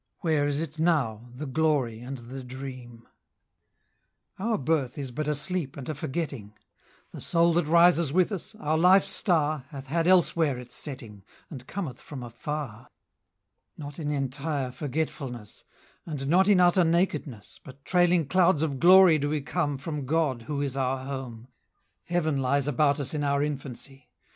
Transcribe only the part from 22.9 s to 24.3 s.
us in our infancy!